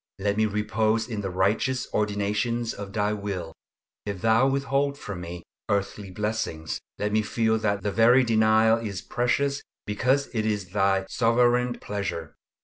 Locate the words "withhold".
4.47-4.97